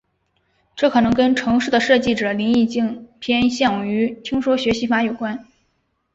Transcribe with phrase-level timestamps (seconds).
[0.75, 5.45] 这可能跟程式的设计者林宜敬偏向于听说学习法有关。